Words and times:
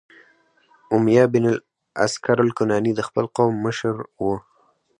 امیة 0.95 1.23
بن 1.33 1.43
الاسکر 1.51 2.37
الکناني 2.45 2.91
د 2.95 3.01
خپل 3.07 3.25
قوم 3.35 3.53
مشر 3.65 3.95
و، 4.23 4.25